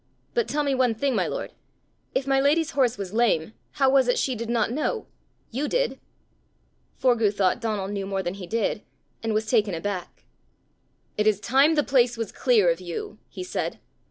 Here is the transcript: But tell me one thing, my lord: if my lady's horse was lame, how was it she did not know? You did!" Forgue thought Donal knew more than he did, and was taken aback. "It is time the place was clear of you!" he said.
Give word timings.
But 0.33 0.47
tell 0.47 0.63
me 0.63 0.73
one 0.73 0.95
thing, 0.95 1.13
my 1.13 1.27
lord: 1.27 1.51
if 2.15 2.25
my 2.25 2.41
lady's 2.41 2.71
horse 2.71 2.97
was 2.97 3.13
lame, 3.13 3.53
how 3.73 3.91
was 3.91 4.07
it 4.07 4.17
she 4.17 4.33
did 4.33 4.49
not 4.49 4.71
know? 4.71 5.05
You 5.51 5.67
did!" 5.67 5.99
Forgue 6.99 7.31
thought 7.31 7.61
Donal 7.61 7.87
knew 7.87 8.07
more 8.07 8.23
than 8.23 8.33
he 8.41 8.47
did, 8.47 8.81
and 9.21 9.31
was 9.31 9.45
taken 9.47 9.75
aback. 9.75 10.25
"It 11.19 11.27
is 11.27 11.39
time 11.39 11.75
the 11.75 11.83
place 11.83 12.17
was 12.17 12.31
clear 12.31 12.71
of 12.71 12.81
you!" 12.81 13.19
he 13.29 13.43
said. 13.43 13.77